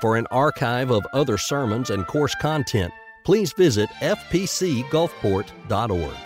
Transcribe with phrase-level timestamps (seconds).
[0.00, 2.92] For an archive of other sermons and course content,
[3.24, 6.16] please visit fpcgulfport.org.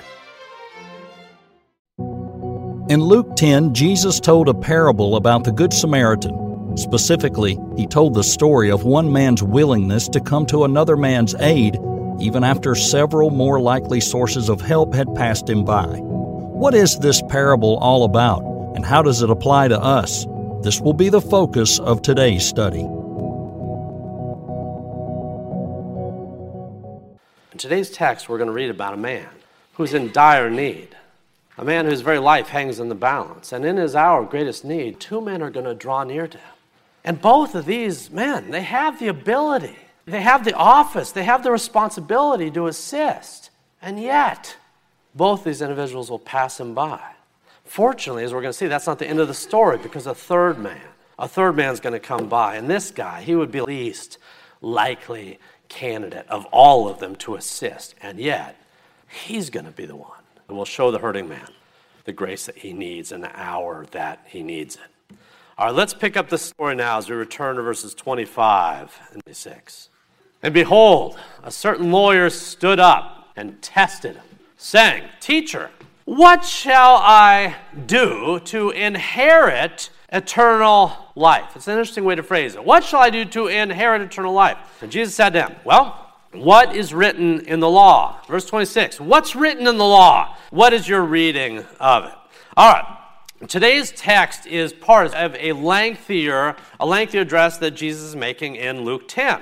[2.90, 6.76] In Luke 10, Jesus told a parable about the Good Samaritan.
[6.76, 11.78] Specifically, he told the story of one man's willingness to come to another man's aid
[12.20, 15.86] even after several more likely sources of help had passed him by.
[15.86, 18.42] What is this parable all about,
[18.76, 20.26] and how does it apply to us?
[20.62, 22.86] This will be the focus of today's study.
[27.62, 29.28] Today's text, we're going to read about a man
[29.74, 30.88] who's in dire need,
[31.56, 33.52] a man whose very life hangs in the balance.
[33.52, 36.36] And in his hour of greatest need, two men are going to draw near to
[36.36, 36.54] him.
[37.04, 41.44] And both of these men, they have the ability, they have the office, they have
[41.44, 43.50] the responsibility to assist.
[43.80, 44.56] And yet,
[45.14, 47.00] both these individuals will pass him by.
[47.64, 50.14] Fortunately, as we're going to see, that's not the end of the story because a
[50.14, 50.82] third man,
[51.16, 52.56] a third man's going to come by.
[52.56, 54.18] And this guy, he would be least
[54.60, 55.38] likely
[55.72, 57.94] candidate of all of them to assist.
[58.02, 58.56] And yet,
[59.08, 61.48] he's going to be the one who will show the hurting man
[62.04, 65.16] the grace that he needs in the hour that he needs it.
[65.56, 69.22] All right, let's pick up the story now as we return to verses 25 and
[69.24, 69.88] 26.
[70.42, 74.24] And behold, a certain lawyer stood up and tested him,
[74.56, 75.70] saying, Teacher,
[76.04, 77.54] what shall I
[77.86, 81.56] do to inherit eternal life.
[81.56, 82.64] It's an interesting way to phrase it.
[82.64, 84.58] What shall I do to inherit eternal life?
[84.80, 88.20] And Jesus said to him, Well, what is written in the law?
[88.28, 89.00] Verse 26.
[89.00, 90.36] What's written in the law?
[90.50, 92.14] What is your reading of it?
[92.56, 92.98] All right.
[93.48, 98.82] Today's text is part of a lengthier, a lengthier address that Jesus is making in
[98.82, 99.40] Luke 10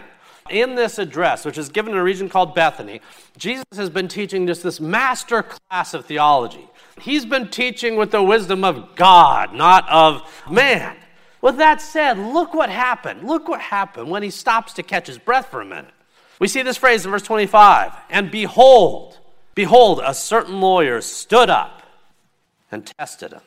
[0.51, 3.01] in this address, which is given in a region called Bethany,
[3.37, 6.69] Jesus has been teaching just this master class of theology.
[7.01, 10.97] He's been teaching with the wisdom of God, not of man.
[11.41, 13.27] With that said, look what happened.
[13.27, 15.93] Look what happened when he stops to catch his breath for a minute.
[16.39, 19.19] We see this phrase in verse 25 And behold,
[19.55, 21.83] behold, a certain lawyer stood up
[22.71, 23.41] and tested him.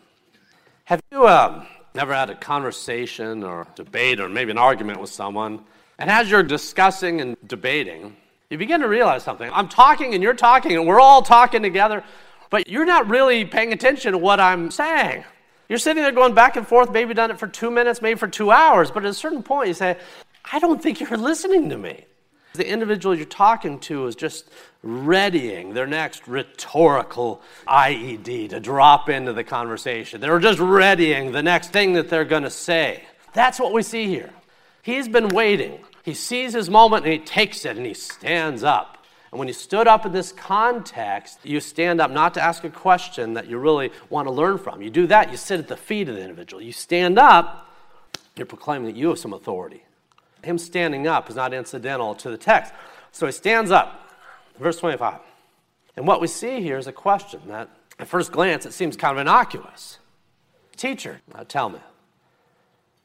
[0.86, 1.66] Have you um,
[1.96, 5.64] never had a conversation or debate or maybe an argument with someone?
[6.00, 8.16] And as you're discussing and debating,
[8.50, 9.50] you begin to realize something.
[9.54, 12.04] I'm talking and you're talking and we're all talking together,
[12.50, 15.24] but you're not really paying attention to what I'm saying.
[15.70, 18.28] You're sitting there going back and forth, maybe done it for two minutes, maybe for
[18.28, 19.98] two hours, but at a certain point you say,
[20.52, 22.06] I don't think you're listening to me.
[22.54, 24.52] The individual you're talking to is just
[24.84, 30.22] readying their next rhetorical IED to drop into the conversation.
[30.22, 33.06] They're just readying the next thing that they're going to say.
[33.34, 34.30] That's what we see here.
[34.84, 35.80] He's been waiting.
[36.04, 38.98] He sees his moment and he takes it and he stands up.
[39.32, 42.70] And when you stood up in this context, you stand up not to ask a
[42.70, 44.82] question that you really want to learn from.
[44.82, 46.62] You do that, you sit at the feet of the individual.
[46.62, 47.68] You stand up,
[48.36, 49.86] you're proclaiming that you have some authority.
[50.44, 52.74] Him standing up is not incidental to the text.
[53.14, 54.12] So he stands up.
[54.60, 55.20] Verse 25.
[55.96, 59.18] And what we see here is a question that, at first glance, it seems kind
[59.18, 60.00] of innocuous.
[60.76, 61.80] Teacher, now tell me,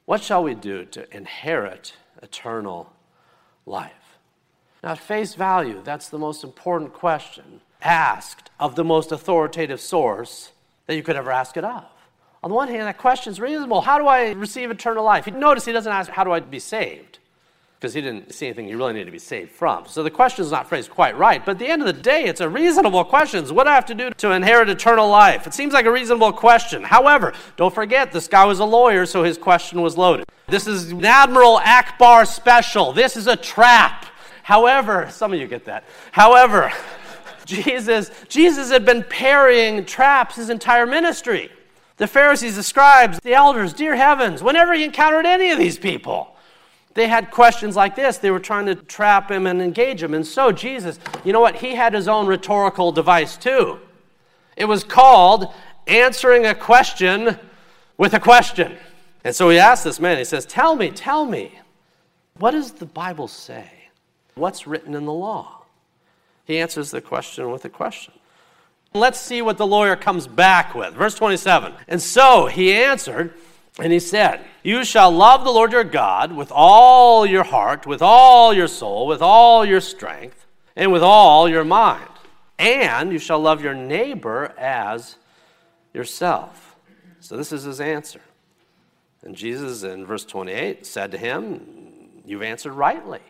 [0.08, 1.92] what shall we do to inherit
[2.22, 2.90] eternal
[3.66, 4.16] life?
[4.82, 10.52] Now, at face value, that's the most important question asked of the most authoritative source
[10.86, 11.84] that you could ever ask it of.
[12.42, 13.82] On the one hand, that question is reasonable.
[13.82, 15.26] How do I receive eternal life?
[15.26, 17.17] Notice he doesn't ask, How do I be saved?
[17.78, 19.86] Because he didn't see anything you really need to be saved from.
[19.86, 21.44] So the question is not phrased quite right.
[21.44, 23.44] But at the end of the day, it's a reasonable question.
[23.54, 25.46] What do I have to do to inherit eternal life?
[25.46, 26.82] It seems like a reasonable question.
[26.82, 30.24] However, don't forget, this guy was a lawyer, so his question was loaded.
[30.48, 32.92] This is an Admiral Ackbar special.
[32.92, 34.06] This is a trap.
[34.42, 35.84] However, some of you get that.
[36.10, 36.72] However,
[37.44, 41.48] Jesus, Jesus had been parrying traps his entire ministry.
[41.98, 46.34] The Pharisees, the scribes, the elders, dear heavens, whenever he encountered any of these people,
[46.98, 48.18] they had questions like this.
[48.18, 50.14] They were trying to trap him and engage him.
[50.14, 51.54] And so, Jesus, you know what?
[51.54, 53.78] He had his own rhetorical device too.
[54.56, 55.54] It was called
[55.86, 57.38] answering a question
[57.98, 58.76] with a question.
[59.22, 61.60] And so he asked this man, he says, Tell me, tell me,
[62.36, 63.70] what does the Bible say?
[64.34, 65.62] What's written in the law?
[66.46, 68.14] He answers the question with a question.
[68.92, 70.94] Let's see what the lawyer comes back with.
[70.94, 71.74] Verse 27.
[71.86, 73.34] And so he answered,
[73.78, 78.02] and he said, You shall love the Lord your God with all your heart, with
[78.02, 82.08] all your soul, with all your strength, and with all your mind.
[82.58, 85.16] And you shall love your neighbor as
[85.94, 86.76] yourself.
[87.20, 88.20] So this is his answer.
[89.22, 93.20] And Jesus, in verse 28, said to him, You've answered rightly.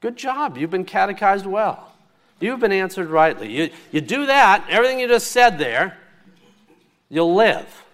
[0.00, 0.56] Good job.
[0.56, 1.92] You've been catechized well.
[2.40, 3.52] You've been answered rightly.
[3.52, 5.98] You, you do that, everything you just said there,
[7.10, 7.84] you'll live.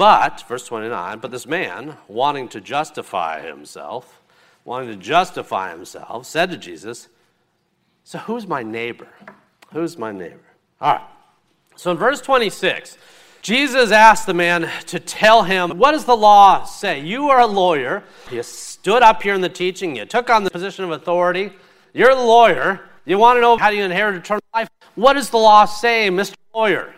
[0.00, 4.22] But, verse 29, but this man, wanting to justify himself,
[4.64, 7.08] wanting to justify himself, said to Jesus,
[8.02, 9.08] So who's my neighbor?
[9.74, 10.40] Who's my neighbor?
[10.80, 11.04] All right.
[11.76, 12.96] So in verse 26,
[13.42, 17.02] Jesus asked the man to tell him, What does the law say?
[17.02, 18.02] You are a lawyer.
[18.32, 21.52] You stood up here in the teaching, you took on the position of authority.
[21.92, 22.80] You're the lawyer.
[23.04, 24.70] You want to know how do you inherit eternal life?
[24.94, 26.36] What does the law say, Mr.
[26.54, 26.94] Lawyer?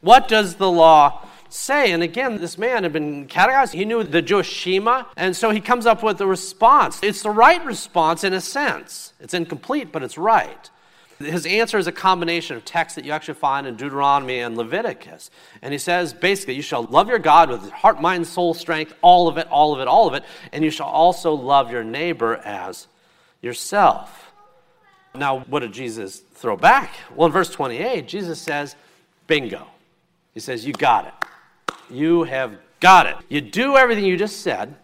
[0.00, 1.92] What does the law say?
[1.92, 3.72] And again, this man had been catechized.
[3.74, 6.98] He knew the Jewish Shema, and so he comes up with a response.
[7.02, 9.12] It's the right response in a sense.
[9.20, 10.70] It's incomplete, but it's right.
[11.18, 15.30] His answer is a combination of texts that you actually find in Deuteronomy and Leviticus.
[15.62, 19.26] And he says basically, you shall love your God with heart, mind, soul, strength, all
[19.26, 20.24] of it, all of it, all of it.
[20.52, 22.86] And you shall also love your neighbor as
[23.40, 24.30] yourself.
[25.14, 26.90] Now, what did Jesus throw back?
[27.14, 28.76] Well, in verse 28, Jesus says,
[29.26, 29.66] bingo.
[30.34, 31.14] He says, You got it.
[31.90, 33.16] You have got it.
[33.28, 34.74] You do everything you just said,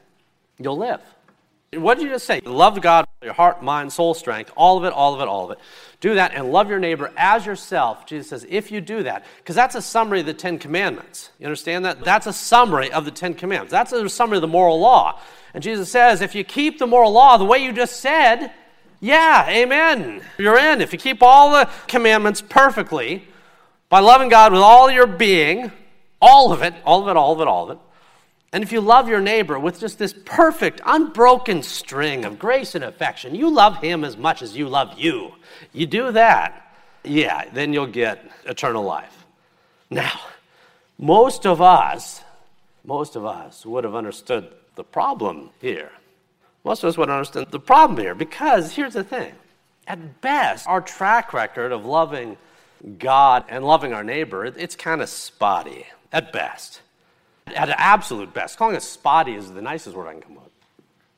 [0.58, 1.00] you'll live.
[1.74, 2.40] What did you just say?
[2.44, 5.46] Love God, with your heart, mind, soul, strength, all of it, all of it, all
[5.46, 5.58] of it.
[6.00, 8.04] Do that and love your neighbor as yourself.
[8.04, 11.30] Jesus says, if you do that, because that's a summary of the Ten Commandments.
[11.38, 12.04] You understand that?
[12.04, 13.70] That's a summary of the Ten Commandments.
[13.70, 15.18] That's a summary of the moral law.
[15.54, 18.52] And Jesus says, if you keep the moral law the way you just said,
[19.00, 20.22] yeah, amen.
[20.38, 20.82] You're in.
[20.82, 23.26] If you keep all the commandments perfectly,
[23.88, 25.72] by loving God with all your being,
[26.22, 27.78] all of it, all of it, all of it, all of it,
[28.52, 32.84] and if you love your neighbor with just this perfect, unbroken string of grace and
[32.84, 35.32] affection, you love him as much as you love you.
[35.72, 39.24] You do that, yeah, then you'll get eternal life.
[39.88, 40.12] Now,
[40.98, 42.22] most of us,
[42.84, 45.90] most of us would have understood the problem here.
[46.62, 49.32] Most of us would understand the problem here because here's the thing.
[49.86, 52.36] At best, our track record of loving
[52.98, 56.82] God and loving our neighbor, it's kind of spotty at best
[57.54, 58.58] at absolute best.
[58.58, 60.52] Calling it spotty is the nicest word I can come up with.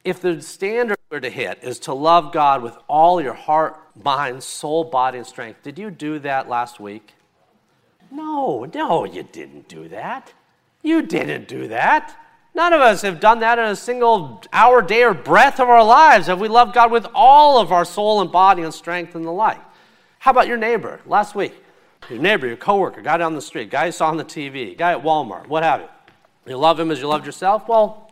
[0.05, 4.43] If the standard we're to hit is to love God with all your heart, mind,
[4.43, 7.14] soul, body, and strength, did you do that last week?
[8.11, 10.32] No, no, you didn't do that.
[10.82, 12.17] You didn't do that.
[12.55, 15.82] None of us have done that in a single hour, day, or breath of our
[15.82, 16.26] lives.
[16.29, 19.32] Have we loved God with all of our soul and body and strength and the
[19.32, 19.61] like?
[20.20, 21.55] How about your neighbor last week?
[22.11, 24.93] Your neighbor, your coworker, guy down the street, guy you saw on the TV, guy
[24.93, 25.89] at Walmart, what have you.
[26.47, 27.67] You love him as you loved yourself?
[27.69, 28.11] Well,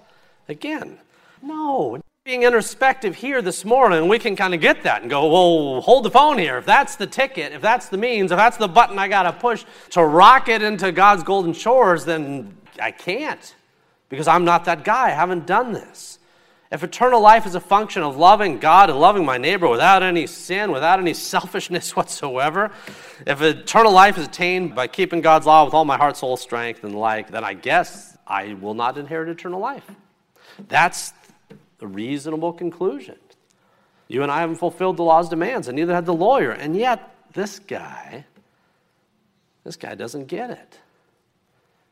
[0.48, 0.98] again,
[1.42, 2.00] no.
[2.24, 6.04] Being introspective here this morning, we can kind of get that and go, well, hold
[6.04, 6.56] the phone here.
[6.56, 9.32] If that's the ticket, if that's the means, if that's the button I got to
[9.32, 13.54] push to rocket into God's golden shores, then I can't
[14.08, 15.08] because I'm not that guy.
[15.08, 16.18] I haven't done this.
[16.72, 20.26] If eternal life is a function of loving God and loving my neighbor without any
[20.26, 22.70] sin, without any selfishness whatsoever,
[23.26, 26.82] if eternal life is attained by keeping God's law with all my heart, soul, strength,
[26.82, 29.84] and like, then I guess I will not inherit eternal life.
[30.68, 31.12] That's
[31.82, 33.16] a reasonable conclusion.
[34.08, 36.52] You and I haven't fulfilled the law's demands, and neither had the lawyer.
[36.52, 38.24] And yet, this guy,
[39.62, 40.78] this guy doesn't get it.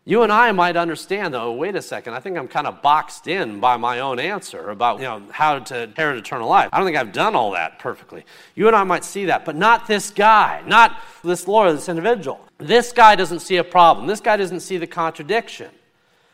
[0.07, 3.27] You and I might understand, though, wait a second, I think I'm kind of boxed
[3.27, 6.71] in by my own answer about you know, how to inherit eternal life.
[6.73, 8.25] I don't think I've done all that perfectly.
[8.55, 12.41] You and I might see that, but not this guy, not this lawyer, this individual.
[12.57, 14.07] This guy doesn't see a problem.
[14.07, 15.71] This guy doesn't see the contradiction.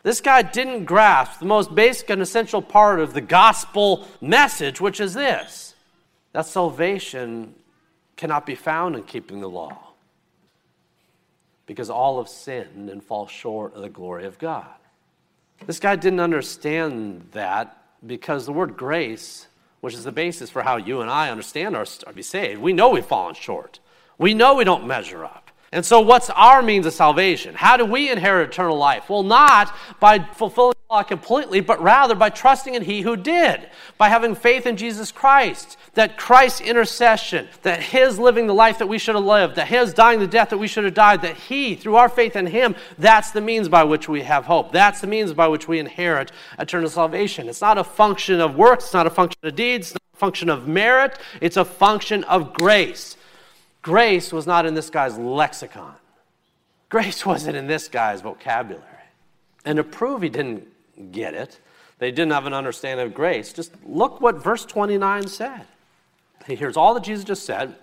[0.01, 5.01] This guy didn't grasp the most basic and essential part of the gospel message, which
[5.01, 5.75] is this
[6.31, 7.53] that salvation
[8.15, 9.86] cannot be found in keeping the law
[11.67, 14.65] because all have sinned and fall short of the glory of God.
[15.65, 19.47] This guy didn't understand that because the word grace,
[19.81, 22.73] which is the basis for how you and I understand our to be saved, we
[22.73, 23.79] know we've fallen short.
[24.17, 25.51] We know we don't measure up.
[25.71, 27.53] And so, what's our means of salvation?
[27.53, 29.09] How do we inherit eternal life?
[29.09, 34.07] Well, not by fulfilling law completely, but rather by trusting in He who did, by
[34.07, 38.97] having faith in Jesus Christ, that Christ's intercession, that His living the life that we
[38.97, 41.75] should have lived, that His dying the death that we should have died, that He,
[41.75, 44.71] through our faith in Him, that's the means by which we have hope.
[44.71, 47.49] That's the means by which we inherit eternal salvation.
[47.49, 50.17] It's not a function of works, it's not a function of deeds, it's not a
[50.17, 53.17] function of merit, it's a function of grace.
[53.81, 55.95] Grace was not in this guy's lexicon.
[56.87, 58.85] Grace wasn't in this guy's vocabulary.
[59.65, 60.65] And to prove he didn't
[61.11, 61.59] get it,
[61.99, 65.65] they didn't have an understanding of grace, just look what verse 29 said.
[66.45, 67.75] He hears all that Jesus just said,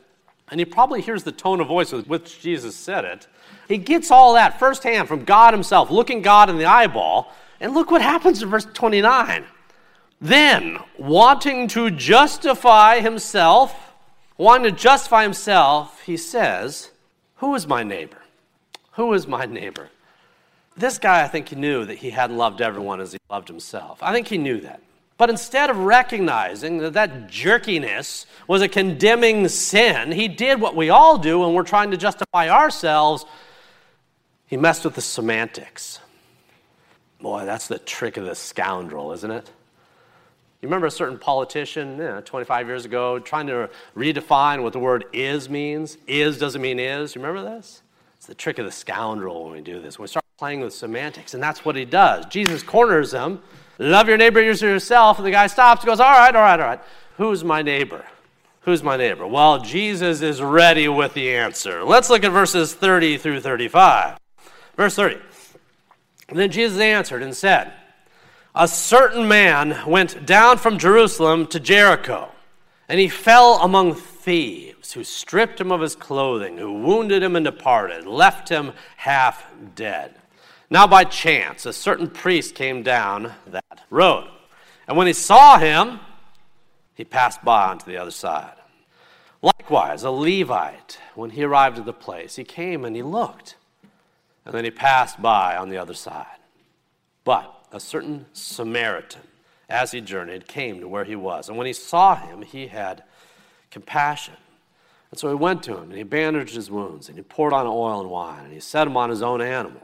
[0.50, 3.26] and he probably hears the tone of voice with which Jesus said it.
[3.66, 7.90] He gets all that firsthand from God himself, looking God in the eyeball, and look
[7.90, 9.44] what happens in verse 29.
[10.21, 13.92] Then, wanting to justify himself,
[14.37, 16.90] wanting to justify himself, he says,
[17.37, 18.23] Who is my neighbor?
[18.92, 19.88] Who is my neighbor?
[20.76, 24.02] This guy, I think he knew that he hadn't loved everyone as he loved himself.
[24.02, 24.81] I think he knew that.
[25.16, 30.90] But instead of recognizing that that jerkiness was a condemning sin, he did what we
[30.90, 33.25] all do when we're trying to justify ourselves.
[34.47, 36.00] He messed with the semantics.
[37.21, 39.50] Boy, that's the trick of the scoundrel, isn't it?
[40.61, 44.78] You remember a certain politician you know, 25 years ago trying to redefine what the
[44.78, 45.99] word is means?
[46.09, 47.14] Is doesn't mean is.
[47.14, 47.83] You remember this?
[48.16, 49.99] It's the trick of the scoundrel when we do this.
[49.99, 52.26] When we start playing with semantics, and that's what he does.
[52.26, 53.41] Jesus corners him.
[53.79, 55.19] Love your neighbor as yourself.
[55.19, 56.81] And the guy stops and goes, All right, all right, all right.
[57.17, 58.05] Who's my neighbor?
[58.62, 59.26] Who's my neighbor?
[59.26, 61.85] Well, Jesus is ready with the answer.
[61.85, 64.19] Let's look at verses 30 through 35.
[64.76, 65.21] Verse 30.
[66.33, 67.73] then Jesus answered and said,
[68.57, 72.31] a certain man went down from Jerusalem to Jericho,
[72.88, 77.45] and he fell among thieves, who stripped him of his clothing, who wounded him and
[77.45, 80.14] departed, left him half dead.
[80.71, 84.28] Now, by chance, a certain priest came down that road,
[84.88, 86.00] and when he saw him,
[86.94, 88.54] he passed by on to the other side.
[89.42, 93.56] Likewise, a Levite, when he arrived at the place, he came and he looked,
[94.44, 96.38] and then he passed by on the other side.
[97.25, 99.23] But a certain Samaritan,
[99.68, 101.49] as he journeyed, came to where he was.
[101.49, 103.02] And when he saw him, he had
[103.71, 104.35] compassion.
[105.11, 107.66] And so he went to him, and he bandaged his wounds, and he poured on
[107.66, 109.83] oil and wine, and he set him on his own animal.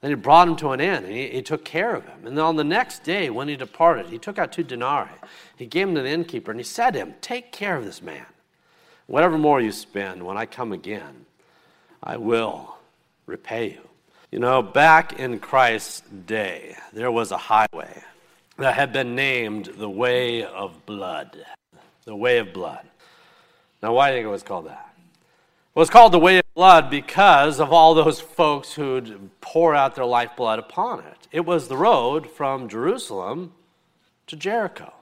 [0.00, 2.26] Then he brought him to an inn, and he, he took care of him.
[2.26, 5.10] And on the next day, when he departed, he took out two denarii.
[5.56, 8.00] He gave them to the innkeeper, and he said to him, Take care of this
[8.00, 8.26] man.
[9.06, 11.26] Whatever more you spend, when I come again,
[12.02, 12.76] I will
[13.26, 13.88] repay you.
[14.30, 18.02] You know, back in Christ's day, there was a highway
[18.56, 21.44] that had been named the Way of Blood.
[22.04, 22.86] The Way of Blood.
[23.82, 24.89] Now, why do you think it was called that?
[25.80, 29.94] It was called the Way of Blood because of all those folks who'd pour out
[29.94, 31.26] their lifeblood upon it.
[31.32, 33.54] It was the road from Jerusalem
[34.26, 34.92] to Jericho,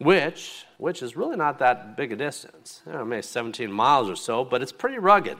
[0.00, 2.82] which, which is really not that big a distance.
[2.84, 5.38] I know, maybe 17 miles or so, but it's pretty rugged.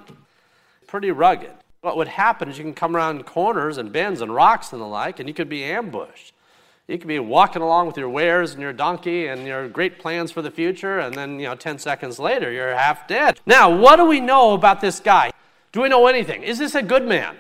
[0.87, 4.73] Pretty rugged what would happen is you can come around corners and bends and rocks
[4.73, 6.33] and the like, and you could be ambushed.
[6.93, 10.31] You could be walking along with your wares and your donkey and your great plans
[10.31, 13.41] for the future, and then, you know, 10 seconds later, you're half dead.
[13.47, 15.31] Now, what do we know about this guy?
[15.73, 16.43] Do we know anything?
[16.43, 17.35] Is this a good man?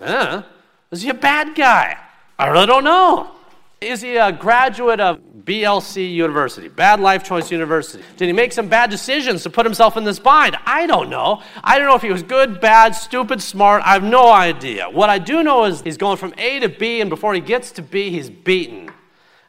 [0.00, 0.44] Uh,
[0.90, 1.98] is he a bad guy?
[2.38, 3.35] I really don't know.
[3.80, 8.02] Is he a graduate of BLC University, Bad Life Choice University?
[8.16, 10.56] Did he make some bad decisions to put himself in this bind?
[10.64, 11.42] I don't know.
[11.62, 13.82] I don't know if he was good, bad, stupid, smart.
[13.84, 14.88] I have no idea.
[14.88, 17.70] What I do know is he's going from A to B, and before he gets
[17.72, 18.90] to B, he's beaten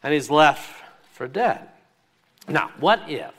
[0.03, 1.69] and he's left for dead.
[2.49, 3.33] Now, what if?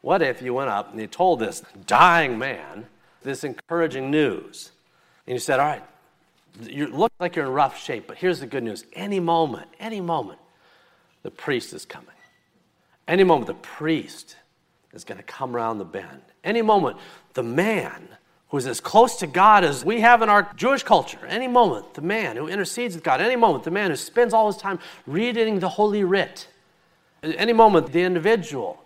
[0.00, 2.86] What if you went up and you told this dying man
[3.22, 4.70] this encouraging news?
[5.26, 5.82] And you said, All right,
[6.62, 8.84] you look like you're in rough shape, but here's the good news.
[8.92, 10.38] Any moment, any moment,
[11.22, 12.08] the priest is coming.
[13.06, 14.36] Any moment, the priest
[14.92, 16.22] is going to come around the bend.
[16.44, 16.96] Any moment,
[17.34, 18.08] the man
[18.48, 22.02] who's as close to God as we have in our Jewish culture, any moment, the
[22.02, 25.60] man who intercedes with God, any moment, the man who spends all his time reading
[25.60, 26.48] the Holy Writ,
[27.22, 28.82] any moment, the individual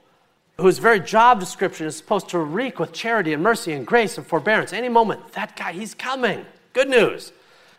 [0.58, 4.26] whose very job description is supposed to reek with charity and mercy and grace and
[4.26, 6.44] forbearance, any moment, that guy, he's coming.
[6.72, 7.32] Good news.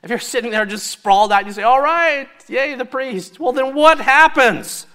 [0.04, 3.40] If you're sitting there just sprawled out, you say, All right, yay, the priest.
[3.40, 4.86] Well, then what happens?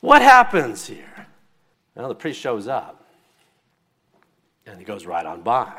[0.00, 1.26] What happens here?
[1.94, 3.02] Well, the priest shows up
[4.66, 5.72] and he goes right on by.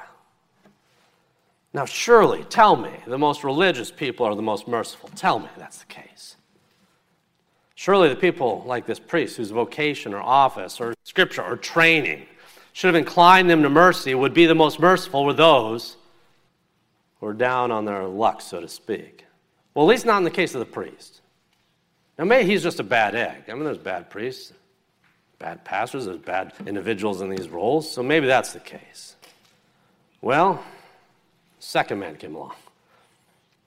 [1.73, 5.09] Now, surely, tell me, the most religious people are the most merciful.
[5.15, 6.37] Tell me that's the case.
[7.75, 12.25] Surely, the people like this priest, whose vocation or office or scripture or training
[12.73, 15.97] should have inclined them to mercy, would be the most merciful with those
[17.19, 19.25] who are down on their luck, so to speak.
[19.73, 21.21] Well, at least not in the case of the priest.
[22.17, 23.43] Now, maybe he's just a bad egg.
[23.47, 24.53] I mean, there's bad priests,
[25.37, 29.15] bad pastors, there's bad individuals in these roles, so maybe that's the case.
[30.21, 30.63] Well,
[31.59, 32.55] second man came along.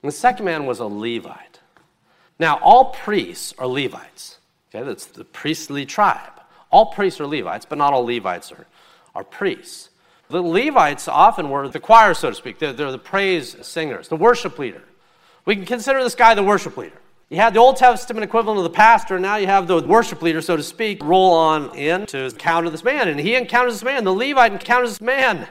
[0.02, 1.60] And the second man was a Levite.
[2.38, 4.38] Now, all priests are Levites.
[4.74, 6.40] Okay, that's the priestly tribe.
[6.70, 8.66] All priests are Levites, but not all Levites are,
[9.14, 9.89] are priests.
[10.30, 12.60] The Levites often were the choir, so to speak.
[12.60, 14.82] They're, they're the praise singers, the worship leader.
[15.44, 17.00] We can consider this guy the worship leader.
[17.30, 20.22] You had the Old Testament equivalent of the pastor, and now you have the worship
[20.22, 23.08] leader, so to speak, roll on in to encounter this man.
[23.08, 24.04] And he encounters this man.
[24.04, 25.48] The Levite encounters this man.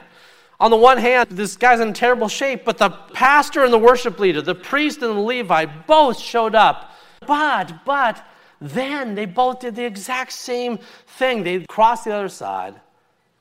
[0.58, 4.18] On the one hand, this guy's in terrible shape, but the pastor and the worship
[4.18, 6.94] leader, the priest and the Levite, both showed up.
[7.26, 8.26] But, but,
[8.62, 11.44] then they both did the exact same thing.
[11.44, 12.80] They crossed the other side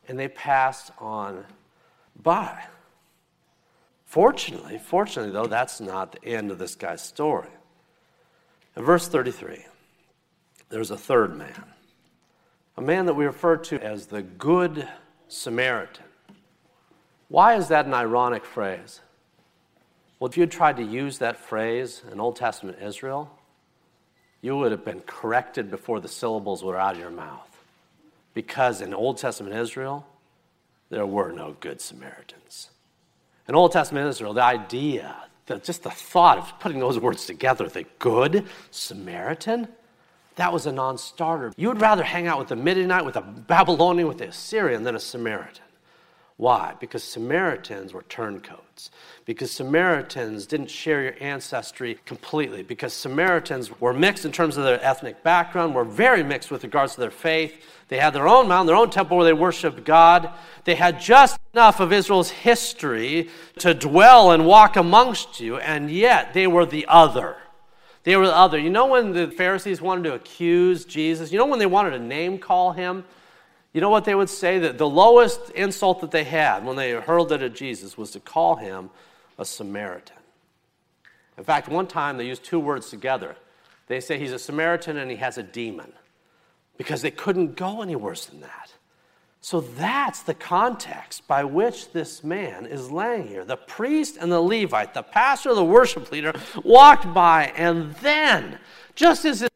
[0.09, 1.45] and they passed on
[2.21, 2.65] by.
[4.05, 7.47] Fortunately, fortunately though, that's not the end of this guy's story.
[8.75, 9.63] In verse 33,
[10.69, 11.63] there's a third man,
[12.75, 14.87] a man that we refer to as the Good
[15.27, 16.05] Samaritan.
[17.27, 19.01] Why is that an ironic phrase?
[20.19, 23.29] Well, if you had tried to use that phrase in Old Testament Israel,
[24.41, 27.48] you would have been corrected before the syllables were out of your mouth.
[28.33, 30.05] Because in Old Testament Israel,
[30.89, 32.69] there were no good Samaritans.
[33.47, 35.15] In Old Testament Israel, the idea,
[35.47, 39.67] the, just the thought of putting those words together, the good Samaritan,
[40.35, 41.51] that was a non starter.
[41.57, 44.95] You would rather hang out with a Midianite, with a Babylonian, with the Assyrian than
[44.95, 45.65] a Samaritan.
[46.39, 46.73] Why?
[46.79, 48.91] Because Samaritans were turncoats.
[49.25, 52.63] Because Samaritans didn't share your ancestry completely.
[52.63, 56.93] Because Samaritans were mixed in terms of their ethnic background, were very mixed with regards
[56.93, 57.61] to their faith.
[57.89, 60.31] They had their own mountain, their own temple where they worshiped God.
[60.63, 66.33] They had just enough of Israel's history to dwell and walk amongst you, and yet
[66.33, 67.35] they were the other.
[68.03, 68.57] They were the other.
[68.57, 71.33] You know when the Pharisees wanted to accuse Jesus?
[71.33, 73.03] You know when they wanted to name call him?
[73.73, 74.59] You know what they would say?
[74.59, 78.19] That the lowest insult that they had when they hurled it at Jesus was to
[78.19, 78.89] call him
[79.37, 80.17] a Samaritan.
[81.37, 83.35] In fact, one time they used two words together.
[83.87, 85.93] They say he's a Samaritan and he has a demon
[86.77, 88.73] because they couldn't go any worse than that.
[89.41, 93.45] So that's the context by which this man is laying here.
[93.45, 96.33] The priest and the Levite, the pastor, the worship leader,
[96.63, 98.59] walked by, and then,
[98.95, 99.48] just as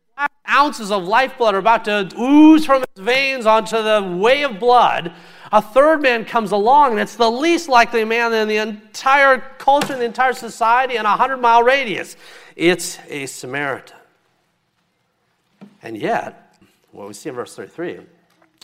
[0.49, 5.13] ounces of lifeblood are about to ooze from his veins onto the way of blood,
[5.51, 9.93] a third man comes along, and it's the least likely man in the entire culture,
[9.93, 12.15] in the entire society, in a hundred mile radius.
[12.55, 13.97] It's a Samaritan.
[15.81, 16.55] And yet,
[16.91, 17.99] what we see in verse 33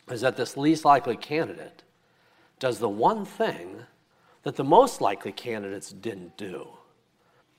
[0.10, 1.84] is that this least likely candidate
[2.60, 3.84] does the one thing
[4.44, 6.68] that the most likely candidates didn't do,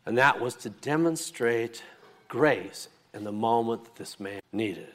[0.07, 1.85] and that was to demonstrate
[2.29, 4.89] grace in the moment that this man needed.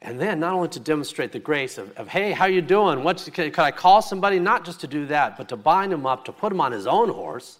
[0.00, 3.02] And then not only to demonstrate the grace of, of hey, how you doing?
[3.02, 4.38] What, could I call somebody?
[4.38, 6.86] Not just to do that, but to bind him up, to put him on his
[6.86, 7.58] own horse,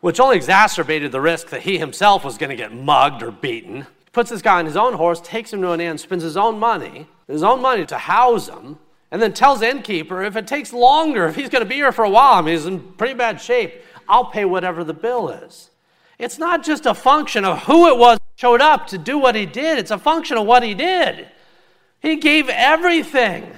[0.00, 3.86] which only exacerbated the risk that he himself was going to get mugged or beaten.
[4.12, 6.58] Puts this guy on his own horse, takes him to an inn, spends his own
[6.58, 8.78] money, his own money to house him,
[9.10, 11.92] and then tells the innkeeper if it takes longer, if he's going to be here
[11.92, 15.28] for a while, I mean, he's in pretty bad shape, I'll pay whatever the bill
[15.28, 15.70] is.
[16.18, 19.46] It's not just a function of who it was showed up to do what he
[19.46, 21.28] did, it's a function of what he did.
[22.00, 23.50] He gave everything.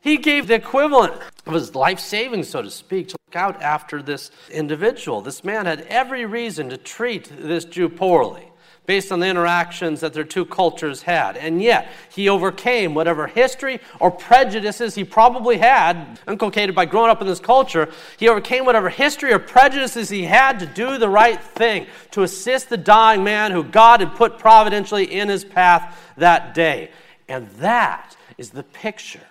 [0.00, 1.14] He gave the equivalent
[1.46, 5.22] of his life savings, so to speak, to look out after this individual.
[5.22, 8.50] This man had every reason to treat this Jew poorly
[8.86, 11.36] based on the interactions that their two cultures had.
[11.36, 17.22] And yet, he overcame whatever history or prejudices he probably had, inculcated by growing up
[17.22, 17.88] in this culture.
[18.18, 22.68] He overcame whatever history or prejudices he had to do the right thing, to assist
[22.68, 26.90] the dying man who God had put providentially in his path that day.
[27.28, 29.26] And that is the picture.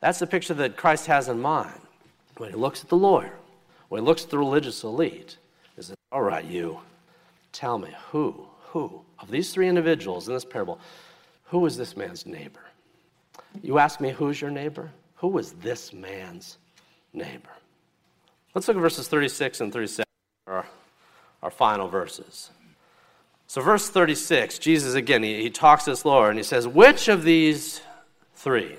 [0.00, 1.80] That's the picture that Christ has in mind
[2.36, 3.32] when he looks at the lawyer,
[3.88, 5.38] when he looks at the religious elite.
[5.76, 6.80] Is it, all right, you,
[7.52, 10.78] tell me who who, of these three individuals in this parable,
[11.44, 12.60] who was this man's neighbor?
[13.62, 14.90] You ask me, who's your neighbor?
[15.16, 16.58] Who was this man's
[17.14, 17.50] neighbor?
[18.54, 20.04] Let's look at verses 36 and 37,
[20.46, 20.66] our,
[21.42, 22.50] our final verses.
[23.46, 27.08] So, verse 36, Jesus again, he, he talks to this Lord and he says, Which
[27.08, 27.80] of these
[28.34, 28.76] three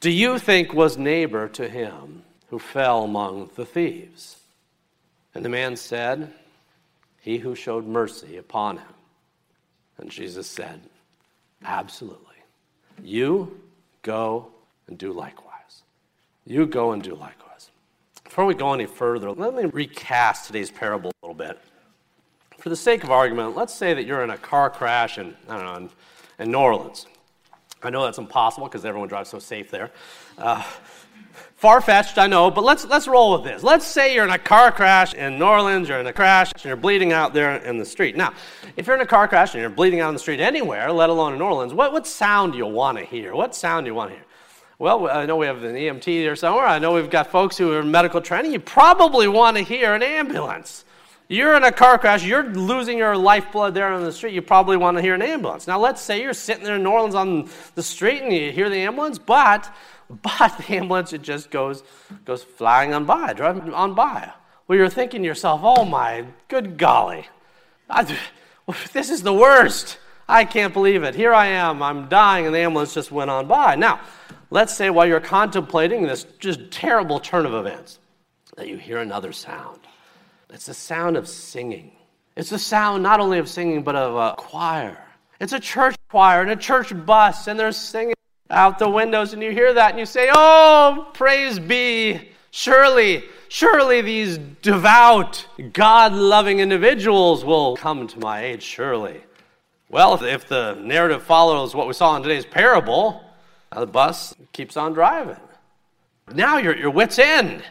[0.00, 4.36] do you think was neighbor to him who fell among the thieves?
[5.34, 6.32] And the man said,
[7.20, 8.94] he who showed mercy upon him.
[10.00, 10.80] And Jesus said,
[11.64, 12.26] Absolutely.
[13.02, 13.60] You
[14.02, 14.50] go
[14.88, 15.82] and do likewise.
[16.46, 17.70] You go and do likewise.
[18.24, 21.58] Before we go any further, let me recast today's parable a little bit.
[22.58, 25.56] For the sake of argument, let's say that you're in a car crash in, I
[25.56, 25.90] don't know, in,
[26.44, 27.06] in New Orleans.
[27.82, 29.90] I know that's impossible because everyone drives so safe there.
[30.38, 30.62] Uh,
[31.54, 33.62] Far fetched, I know, but let's, let's roll with this.
[33.62, 36.64] Let's say you're in a car crash in New Orleans, you're in a crash, and
[36.64, 38.16] you're bleeding out there in the street.
[38.16, 38.32] Now,
[38.76, 41.10] if you're in a car crash and you're bleeding out in the street anywhere, let
[41.10, 43.34] alone in New Orleans, what, what sound do you want to hear?
[43.34, 44.24] What sound do you want to hear?
[44.78, 46.64] Well, I know we have an EMT here somewhere.
[46.64, 48.52] I know we've got folks who are in medical training.
[48.52, 50.86] You probably want to hear an ambulance.
[51.30, 54.76] You're in a car crash, you're losing your lifeblood there on the street, you probably
[54.76, 55.68] want to hear an ambulance.
[55.68, 58.68] Now, let's say you're sitting there in New Orleans on the street and you hear
[58.68, 59.72] the ambulance, but
[60.22, 61.82] but the ambulance, it just goes,
[62.24, 64.32] goes flying on by, driving on by.
[64.66, 67.28] Well, you're thinking to yourself, oh my good golly,
[67.88, 68.16] I,
[68.92, 69.98] this is the worst.
[70.28, 71.14] I can't believe it.
[71.14, 73.74] Here I am, I'm dying, and the ambulance just went on by.
[73.74, 74.00] Now,
[74.50, 77.98] let's say while you're contemplating this just terrible turn of events,
[78.56, 79.80] that you hear another sound.
[80.50, 81.92] It's the sound of singing.
[82.36, 84.98] It's the sound not only of singing, but of a choir.
[85.40, 88.14] It's a church choir and a church bus and they're singing
[88.50, 92.30] out the windows and you hear that and you say, Oh, praise be.
[92.50, 99.22] Surely, surely these devout, God loving individuals will come to my aid, surely.
[99.88, 103.22] Well, if the narrative follows what we saw in today's parable,
[103.76, 105.36] the bus keeps on driving.
[106.32, 107.62] Now you're at your wits end.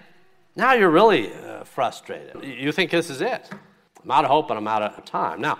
[0.55, 2.43] Now you're really uh, frustrated.
[2.43, 3.49] You think this is it.
[4.03, 5.41] I'm out of hope and I'm out of time.
[5.41, 5.59] Now,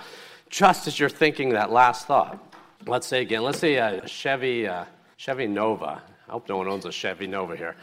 [0.49, 2.55] just as you're thinking that last thought,
[2.87, 4.85] let's say again, let's say a Chevy, uh,
[5.19, 6.01] Chevy Nova.
[6.29, 7.75] I hope no one owns a Chevy Nova here.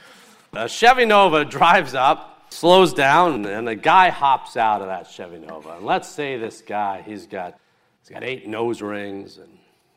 [0.55, 5.37] A Chevy Nova drives up, slows down, and a guy hops out of that Chevy
[5.41, 5.77] Nova.
[5.77, 7.61] And let's say this guy, he's got,
[8.01, 9.51] he's got eight nose rings and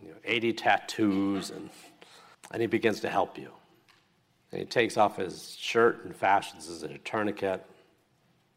[0.04, 1.70] you know, 80 tattoos, and,
[2.52, 3.54] and he begins to help you.
[4.52, 7.66] And he takes off his shirt and fashions as a tourniquet.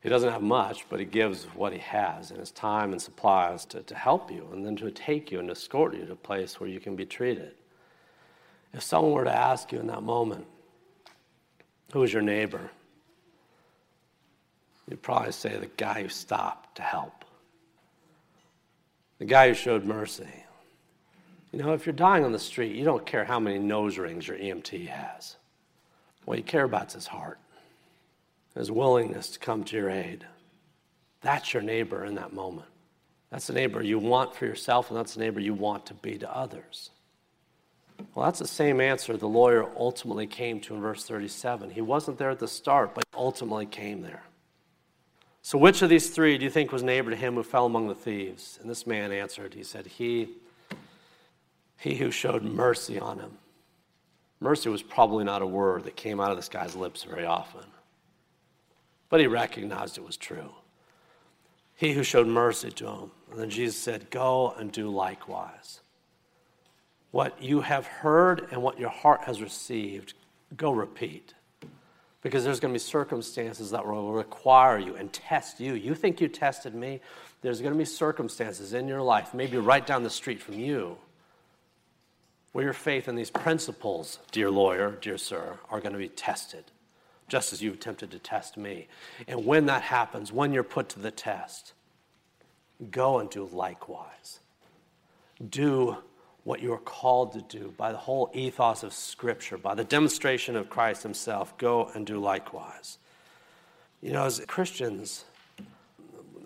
[0.00, 3.64] He doesn't have much, but he gives what he has and his time and supplies
[3.66, 6.58] to, to help you and then to take you and escort you to a place
[6.58, 7.54] where you can be treated.
[8.72, 10.46] If someone were to ask you in that moment,
[11.92, 12.70] who is your neighbor?
[14.88, 17.24] You'd probably say the guy who stopped to help,
[19.18, 20.28] the guy who showed mercy.
[21.52, 24.26] You know, if you're dying on the street, you don't care how many nose rings
[24.26, 25.36] your EMT has.
[26.24, 27.38] What you care about is his heart,
[28.54, 30.24] his willingness to come to your aid.
[31.20, 32.68] That's your neighbor in that moment.
[33.30, 36.18] That's the neighbor you want for yourself, and that's the neighbor you want to be
[36.18, 36.90] to others.
[38.14, 41.70] Well, that's the same answer the lawyer ultimately came to in verse 37.
[41.70, 44.22] He wasn't there at the start, but ultimately came there.
[45.42, 47.88] So, which of these three do you think was neighbor to him who fell among
[47.88, 48.58] the thieves?
[48.60, 50.28] And this man answered, He said, He,
[51.78, 53.38] he who showed mercy on him.
[54.38, 57.64] Mercy was probably not a word that came out of this guy's lips very often,
[59.08, 60.52] but he recognized it was true.
[61.76, 63.10] He who showed mercy to him.
[63.30, 65.81] And then Jesus said, Go and do likewise.
[67.12, 70.14] What you have heard and what your heart has received,
[70.56, 71.34] go repeat.
[72.22, 75.74] Because there's going to be circumstances that will require you and test you.
[75.74, 77.00] You think you tested me?
[77.42, 80.96] There's going to be circumstances in your life, maybe right down the street from you,
[82.52, 86.64] where your faith in these principles, dear lawyer, dear sir, are going to be tested,
[87.28, 88.86] just as you've attempted to test me.
[89.26, 91.72] And when that happens, when you're put to the test,
[92.90, 94.38] go and do likewise.
[95.50, 95.96] Do
[96.44, 100.56] what you are called to do by the whole ethos of Scripture, by the demonstration
[100.56, 101.56] of Christ Himself.
[101.58, 102.98] Go and do likewise.
[104.00, 105.24] You know, as Christians,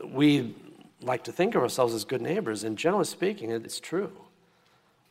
[0.04, 0.54] we
[1.00, 4.12] like to think of ourselves as good neighbors, and generally speaking, it's true.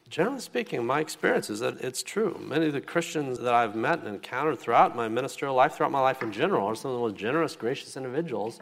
[0.07, 2.39] Generally speaking, my experience is that it's true.
[2.39, 6.01] Many of the Christians that I've met and encountered throughout my ministerial life, throughout my
[6.01, 8.59] life in general, are some of the most generous, gracious individuals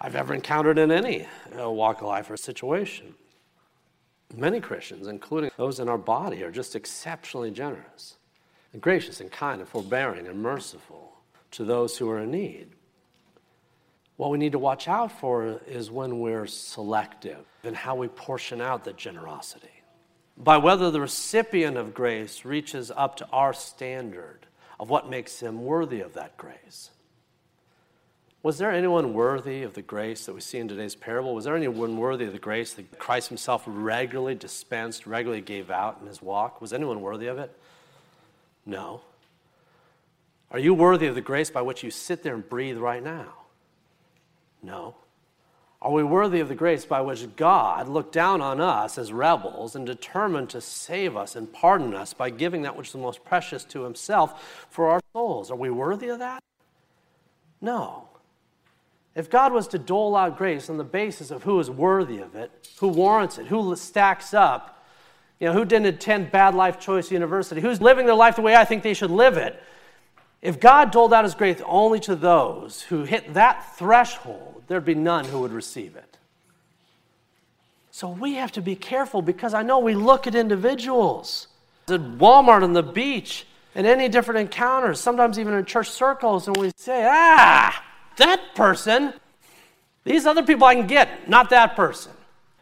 [0.00, 3.14] I've ever encountered in any walk of life or situation.
[4.34, 8.16] Many Christians, including those in our body, are just exceptionally generous
[8.72, 11.20] and gracious and kind and forbearing and merciful
[11.52, 12.68] to those who are in need.
[14.16, 18.60] What we need to watch out for is when we're selective in how we portion
[18.60, 19.68] out that generosity.
[20.38, 24.46] By whether the recipient of grace reaches up to our standard
[24.78, 26.90] of what makes him worthy of that grace.
[28.46, 31.34] Was there anyone worthy of the grace that we see in today's parable?
[31.34, 35.98] Was there anyone worthy of the grace that Christ himself regularly dispensed, regularly gave out
[36.00, 36.60] in his walk?
[36.60, 37.50] Was anyone worthy of it?
[38.64, 39.00] No.
[40.52, 43.32] Are you worthy of the grace by which you sit there and breathe right now?
[44.62, 44.94] No.
[45.82, 49.74] Are we worthy of the grace by which God looked down on us as rebels
[49.74, 53.24] and determined to save us and pardon us by giving that which is the most
[53.24, 55.50] precious to himself for our souls?
[55.50, 56.44] Are we worthy of that?
[57.60, 58.05] No.
[59.16, 62.34] If God was to dole out grace on the basis of who is worthy of
[62.34, 62.50] it,
[62.80, 64.84] who warrants it, who stacks up,
[65.40, 68.54] you know, who didn't attend Bad Life Choice University, who's living their life the way
[68.54, 69.60] I think they should live it,
[70.42, 74.94] if God doled out his grace only to those who hit that threshold, there'd be
[74.94, 76.18] none who would receive it.
[77.90, 81.48] So we have to be careful because I know we look at individuals
[81.88, 86.56] at Walmart on the beach, in any different encounters, sometimes even in church circles, and
[86.56, 87.82] we say, ah,
[88.16, 89.12] that person.
[90.04, 92.12] These other people I can get, not that person.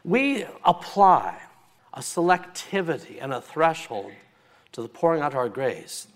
[0.04, 1.38] We apply
[1.92, 4.12] a selectivity and a threshold
[4.72, 6.08] to the pouring out of our grace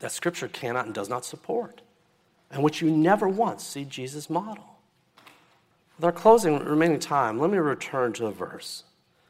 [0.00, 1.82] that Scripture cannot and does not support,
[2.50, 4.64] and which you never once see Jesus model.
[5.96, 8.84] With our closing remaining time, let me return to a verse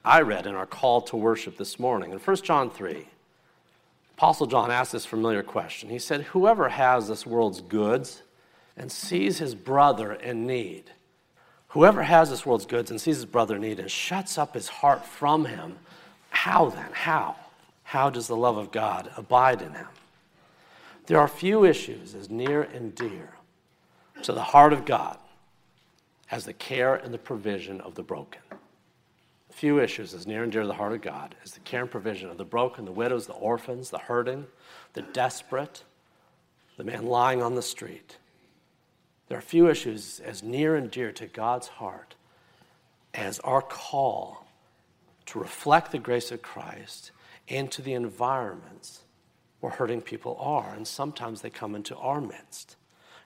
[0.04, 3.06] I read in our call to worship this morning in 1 John 3.
[4.16, 5.90] Apostle John asked this familiar question.
[5.90, 8.22] He said, Whoever has this world's goods
[8.80, 10.84] and sees his brother in need.
[11.68, 14.68] Whoever has this world's goods and sees his brother in need and shuts up his
[14.68, 15.76] heart from him
[16.30, 16.88] How then?
[16.92, 17.36] How?
[17.82, 19.88] How does the love of God abide in him?
[21.06, 23.34] There are few issues as near and dear
[24.22, 25.18] to the heart of God
[26.30, 28.40] as the care and the provision of the broken.
[29.50, 31.90] Few issues as near and dear to the heart of God as the care and
[31.90, 34.46] provision of the broken, the widows, the orphans, the hurting,
[34.94, 35.84] the desperate,
[36.78, 38.16] the man lying on the street.
[39.30, 42.16] There are few issues as near and dear to God's heart
[43.14, 44.44] as our call
[45.26, 47.12] to reflect the grace of Christ
[47.46, 49.02] into the environments
[49.60, 52.74] where hurting people are, and sometimes they come into our midst.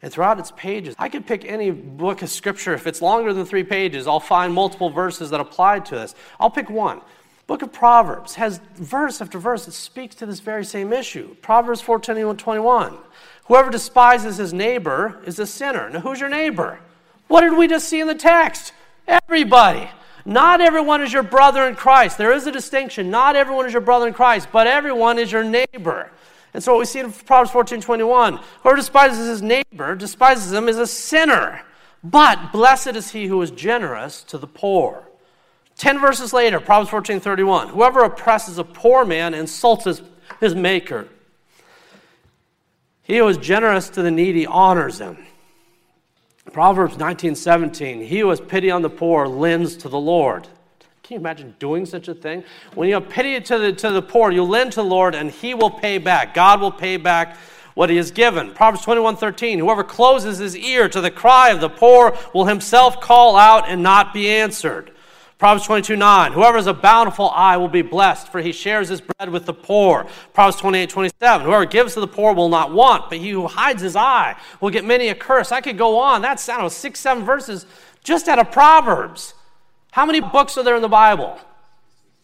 [0.02, 2.74] And throughout its pages, I could pick any book of scripture.
[2.74, 6.14] If it's longer than three pages, I'll find multiple verses that apply to this.
[6.38, 7.00] I'll pick one.
[7.46, 11.34] Book of Proverbs has verse after verse that speaks to this very same issue.
[11.40, 12.98] Proverbs 4 21.
[13.46, 15.90] Whoever despises his neighbor is a sinner.
[15.90, 16.80] Now, who's your neighbor?
[17.28, 18.72] What did we just see in the text?
[19.07, 19.90] Everybody.
[20.24, 22.16] Not everyone is your brother in Christ.
[22.16, 23.11] There is a distinction.
[23.11, 26.11] Not everyone is your brother in Christ, but everyone is your neighbor.
[26.54, 30.68] And so what we see in Proverbs 14 21 whoever despises his neighbor, despises him,
[30.68, 31.62] is a sinner.
[32.02, 35.04] But blessed is he who is generous to the poor.
[35.76, 37.68] Ten verses later, Proverbs 14 31.
[37.68, 40.02] Whoever oppresses a poor man insults his,
[40.40, 41.09] his maker.
[43.04, 45.18] He who is generous to the needy honors him.
[46.52, 48.00] Proverbs 19 17.
[48.00, 50.48] He who has pity on the poor lends to the Lord.
[51.02, 52.44] Can you imagine doing such a thing?
[52.74, 55.30] When you have pity to the, to the poor, you lend to the Lord and
[55.30, 56.32] he will pay back.
[56.32, 57.36] God will pay back
[57.74, 58.54] what he has given.
[58.54, 59.58] Proverbs 21 13.
[59.58, 63.82] Whoever closes his ear to the cry of the poor will himself call out and
[63.82, 64.92] not be answered.
[65.44, 66.33] Proverbs 22 9.
[66.33, 69.52] Whoever has a bountiful eye will be blessed, for he shares his bread with the
[69.52, 70.07] poor.
[70.33, 71.46] Proverbs 28 27.
[71.46, 74.70] Whoever gives to the poor will not want, but he who hides his eye will
[74.70, 75.52] get many a curse.
[75.52, 76.22] I could go on.
[76.22, 77.66] That's, I don't know, six, seven verses
[78.02, 79.35] just out of Proverbs.
[79.90, 81.38] How many books are there in the Bible?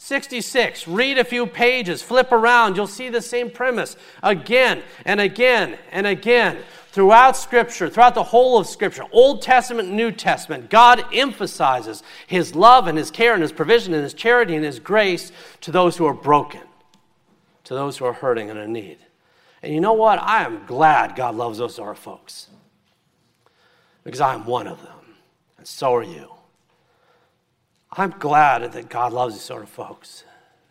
[0.03, 0.89] 66.
[0.89, 6.07] Read a few pages, flip around, you'll see the same premise again and again and
[6.07, 6.57] again.
[6.91, 12.87] Throughout Scripture, throughout the whole of Scripture, Old Testament, New Testament, God emphasizes His love
[12.87, 16.07] and His care and His provision and His charity and His grace to those who
[16.07, 16.63] are broken,
[17.65, 18.99] to those who are hurting and in need.
[19.63, 20.19] And you know what?
[20.19, 22.49] I am glad God loves those sort folks
[24.03, 25.15] because I am one of them,
[25.59, 26.40] and so are you.
[27.93, 30.23] I'm glad that God loves these sort of folks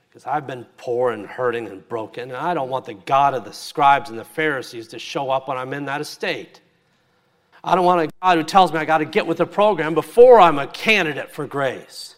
[0.07, 3.43] because I've been poor and hurting and broken, and I don't want the God of
[3.43, 6.61] the scribes and the Pharisees to show up when I'm in that estate.
[7.61, 9.93] I don't want a God who tells me I got to get with the program
[9.93, 12.15] before I'm a candidate for grace.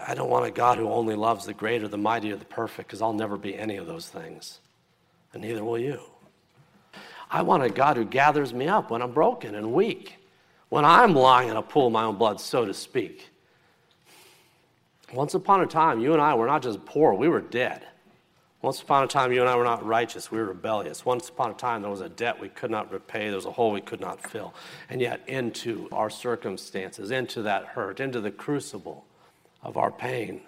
[0.00, 2.44] I don't want a God who only loves the great or the mighty or the
[2.46, 4.60] perfect because I'll never be any of those things,
[5.34, 6.00] and neither will you.
[7.30, 10.16] I want a God who gathers me up when I'm broken and weak,
[10.70, 13.30] when I'm lying in a pool of my own blood, so to speak
[15.14, 17.86] once upon a time, you and I were not just poor, we were dead.
[18.62, 21.04] Once upon a time, you and I were not righteous, we were rebellious.
[21.04, 23.52] Once upon a time, there was a debt we could not repay, there was a
[23.52, 24.54] hole we could not fill.
[24.88, 29.04] And yet, into our circumstances, into that hurt, into the crucible
[29.62, 30.40] of our pain,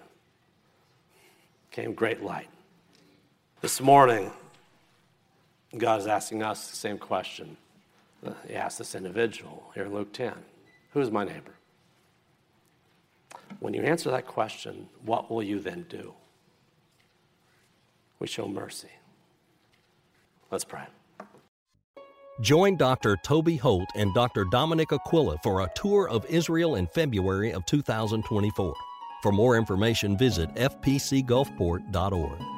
[1.69, 2.49] came great light.
[3.61, 4.31] This morning,
[5.77, 7.57] God is asking us the same question.
[8.47, 10.33] He asked this individual here in Luke 10
[10.93, 11.56] Who's my neighbor?
[13.59, 16.13] When you answer that question, what will you then do?
[18.19, 18.89] We show mercy.
[20.51, 20.85] Let's pray.
[22.41, 23.17] Join Dr.
[23.23, 24.45] Toby Holt and Dr.
[24.45, 28.75] Dominic Aquila for a tour of Israel in February of 2024.
[29.23, 32.56] For more information, visit fpcgulfport.org.